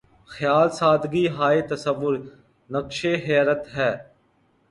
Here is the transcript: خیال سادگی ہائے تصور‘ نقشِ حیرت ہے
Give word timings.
خیال 0.33 0.67
سادگی 0.79 1.25
ہائے 1.35 1.61
تصور‘ 1.71 2.15
نقشِ 2.69 2.99
حیرت 3.27 3.63
ہے 3.75 3.91